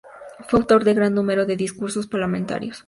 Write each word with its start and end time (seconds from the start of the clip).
Fue 0.49 0.59
autor 0.59 0.83
de 0.83 0.95
gran 0.95 1.13
número 1.13 1.45
de 1.45 1.55
discursos 1.55 2.07
parlamentarios. 2.07 2.79